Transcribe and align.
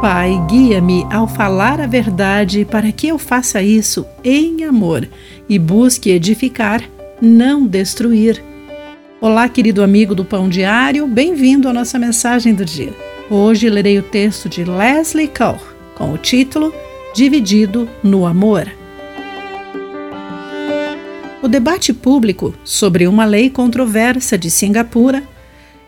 Pai, 0.00 0.42
guia-me 0.48 1.06
ao 1.12 1.28
falar 1.28 1.78
a 1.78 1.86
verdade 1.86 2.64
para 2.64 2.90
que 2.90 3.08
eu 3.08 3.18
faça 3.18 3.62
isso 3.62 4.06
em 4.24 4.64
amor 4.64 5.06
e 5.46 5.58
busque 5.58 6.08
edificar, 6.08 6.82
não 7.20 7.66
destruir. 7.66 8.42
Olá, 9.20 9.46
querido 9.46 9.82
amigo 9.82 10.14
do 10.14 10.24
Pão 10.24 10.48
Diário, 10.48 11.06
bem-vindo 11.06 11.68
à 11.68 11.72
nossa 11.74 11.98
mensagem 11.98 12.54
do 12.54 12.64
dia. 12.64 12.94
Hoje 13.28 13.68
lerei 13.68 13.98
o 13.98 14.02
texto 14.02 14.48
de 14.48 14.64
Leslie 14.64 15.28
Kaur 15.28 15.60
com 15.94 16.14
o 16.14 16.16
título 16.16 16.72
Dividido 17.14 17.86
no 18.02 18.24
Amor. 18.24 18.72
O 21.42 21.46
debate 21.46 21.92
público 21.92 22.54
sobre 22.64 23.06
uma 23.06 23.26
lei 23.26 23.50
controversa 23.50 24.38
de 24.38 24.50
Singapura 24.50 25.22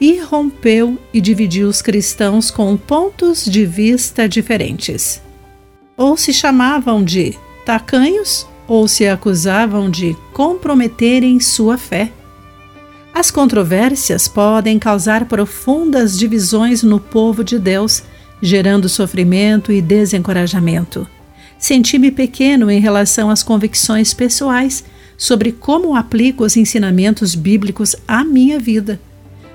irrompeu 0.00 0.98
e 1.12 1.20
dividiu 1.20 1.68
os 1.68 1.82
cristãos 1.82 2.50
com 2.50 2.76
pontos 2.76 3.44
de 3.44 3.66
vista 3.66 4.28
diferentes. 4.28 5.20
Ou 5.96 6.16
se 6.16 6.32
chamavam 6.32 7.02
de 7.02 7.36
tacanhos, 7.64 8.46
ou 8.68 8.86
se 8.86 9.06
acusavam 9.06 9.90
de 9.90 10.14
comprometerem 10.32 11.40
sua 11.40 11.78
fé. 11.78 12.12
As 13.14 13.30
controvérsias 13.30 14.28
podem 14.28 14.78
causar 14.78 15.24
profundas 15.24 16.16
divisões 16.16 16.82
no 16.82 17.00
povo 17.00 17.42
de 17.42 17.58
Deus, 17.58 18.02
gerando 18.40 18.88
sofrimento 18.88 19.72
e 19.72 19.80
desencorajamento. 19.80 21.08
Senti-me 21.58 22.12
pequeno 22.12 22.70
em 22.70 22.78
relação 22.78 23.30
às 23.30 23.42
convicções 23.42 24.14
pessoais 24.14 24.84
sobre 25.16 25.50
como 25.50 25.96
aplico 25.96 26.44
os 26.44 26.56
ensinamentos 26.56 27.34
bíblicos 27.34 27.96
à 28.06 28.22
minha 28.22 28.60
vida. 28.60 29.00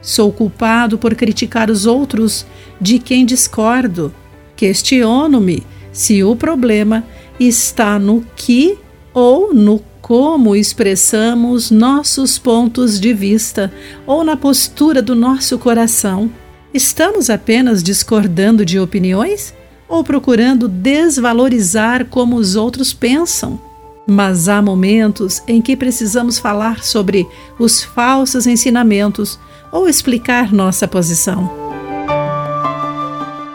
Sou 0.00 0.32
culpado 0.32 0.98
por 0.98 1.14
criticar 1.14 1.70
os 1.70 1.86
outros 1.86 2.46
de 2.80 2.98
quem 2.98 3.26
discordo. 3.26 4.14
Questiono-me 4.56 5.64
se 5.92 6.22
o 6.22 6.36
problema 6.36 7.04
está 7.38 7.98
no 7.98 8.24
que 8.36 8.78
ou 9.12 9.52
no 9.52 9.82
como 10.00 10.56
expressamos 10.56 11.70
nossos 11.70 12.38
pontos 12.38 12.98
de 12.98 13.12
vista 13.12 13.72
ou 14.06 14.24
na 14.24 14.36
postura 14.36 15.02
do 15.02 15.14
nosso 15.14 15.58
coração. 15.58 16.30
Estamos 16.72 17.28
apenas 17.28 17.82
discordando 17.82 18.64
de 18.64 18.78
opiniões 18.78 19.54
ou 19.88 20.04
procurando 20.04 20.68
desvalorizar 20.68 22.06
como 22.06 22.36
os 22.36 22.56
outros 22.56 22.92
pensam? 22.92 23.67
Mas 24.10 24.48
há 24.48 24.62
momentos 24.62 25.42
em 25.46 25.60
que 25.60 25.76
precisamos 25.76 26.38
falar 26.38 26.82
sobre 26.82 27.28
os 27.58 27.84
falsos 27.84 28.46
ensinamentos 28.46 29.38
ou 29.70 29.86
explicar 29.86 30.50
nossa 30.50 30.88
posição. 30.88 31.52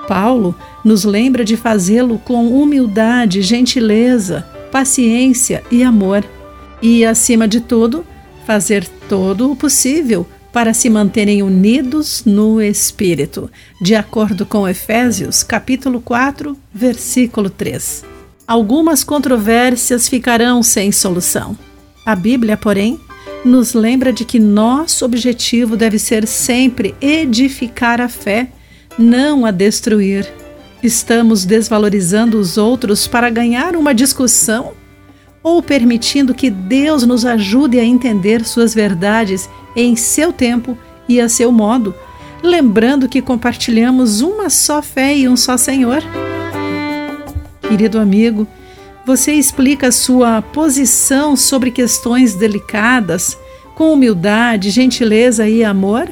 Paulo 0.08 0.54
nos 0.86 1.06
lembra 1.06 1.44
de 1.44 1.58
fazê-lo 1.58 2.20
com 2.20 2.62
humildade, 2.62 3.42
gentileza, 3.42 4.46
paciência 4.72 5.64
e 5.72 5.82
amor, 5.84 6.24
e, 6.84 7.04
acima 7.04 7.48
de 7.48 7.60
tudo, 7.60 8.06
fazer 8.46 8.88
todo 9.10 9.50
o 9.50 9.56
possível 9.56 10.24
para 10.52 10.72
se 10.72 10.88
manterem 10.88 11.42
unidos 11.42 12.24
no 12.26 12.62
Espírito, 12.62 13.50
de 13.82 13.96
acordo 13.96 14.46
com 14.46 14.68
Efésios, 14.68 15.42
capítulo 15.42 16.00
4, 16.00 16.56
versículo 16.72 17.50
3 17.50 18.14
algumas 18.48 19.04
controvérsias 19.04 20.08
ficarão 20.08 20.62
sem 20.62 20.92
solução. 20.92 21.58
A 22.06 22.16
Bíblia, 22.16 22.58
porém, 22.58 23.00
nos 23.46 23.74
lembra 23.74 24.12
de 24.12 24.26
que 24.26 24.40
nosso 24.40 25.06
objetivo 25.06 25.76
deve 25.76 26.00
ser 26.00 26.28
sempre 26.28 26.96
edificar 27.02 28.00
a 28.02 28.10
fé, 28.10 28.50
não 28.98 29.46
a 29.46 29.52
destruir. 29.52 30.32
Estamos 30.82 31.46
desvalorizando 31.46 32.40
os 32.40 32.58
outros 32.58 33.08
para 33.08 33.30
ganhar 33.30 33.76
uma 33.76 33.94
discussão? 33.94 34.74
Ou 35.42 35.62
permitindo 35.62 36.34
que 36.34 36.50
Deus 36.50 37.06
nos 37.06 37.26
ajude 37.26 37.80
a 37.80 37.84
entender 37.84 38.46
suas 38.46 38.74
verdades 38.74 39.50
em 39.76 39.96
seu 39.96 40.32
tempo 40.32 40.78
e 41.08 41.20
a 41.20 41.28
seu 41.28 41.52
modo, 41.52 41.94
lembrando 42.42 43.10
que 43.10 43.22
compartilhamos 43.22 44.22
uma 44.22 44.50
só 44.50 44.82
fé 44.82 45.18
e 45.18 45.28
um 45.28 45.36
só 45.36 45.58
Senhor? 45.58 46.02
Querido 47.74 48.00
amigo, 48.00 48.48
você 49.04 49.34
explica 49.34 49.92
sua 49.92 50.44
posição 50.44 51.36
sobre 51.36 51.72
questões 51.72 52.36
delicadas 52.36 53.36
com 53.74 53.92
humildade, 53.92 54.70
gentileza 54.70 55.50
e 55.50 55.64
amor? 55.64 56.08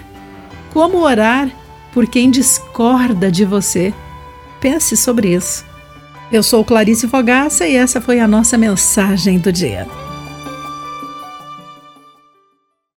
Como 0.73 0.97
orar 0.97 1.51
por 1.94 2.07
quem 2.07 2.31
discorda 2.31 3.31
de 3.31 3.45
você? 3.45 3.94
Pense 4.59 4.97
sobre 4.97 5.35
isso. 5.35 5.63
Eu 6.31 6.41
sou 6.41 6.66
Clarice 6.66 7.07
Fogaça 7.07 7.67
e 7.67 7.75
essa 7.75 8.01
foi 8.01 8.19
a 8.19 8.28
nossa 8.28 8.57
mensagem 8.57 9.38
do 9.38 9.51
dia. 9.51 9.85